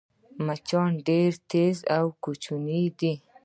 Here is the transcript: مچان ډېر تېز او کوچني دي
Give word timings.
مچان 0.45 0.91
ډېر 1.07 1.31
تېز 1.51 1.77
او 1.97 2.05
کوچني 2.23 2.83
دي 2.99 3.13